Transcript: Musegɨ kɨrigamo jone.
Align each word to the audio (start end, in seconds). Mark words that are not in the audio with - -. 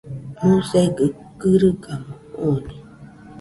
Musegɨ 0.47 1.05
kɨrigamo 1.39 2.13
jone. 2.35 2.71